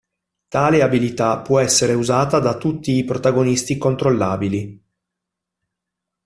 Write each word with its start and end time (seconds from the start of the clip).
Tale 0.47 0.81
abilità 0.81 1.37
può 1.43 1.59
essere 1.59 1.93
usata 1.93 2.39
da 2.39 2.57
tutti 2.57 2.93
i 2.93 3.03
protagonisti 3.05 3.77
controllabili. 3.77 4.83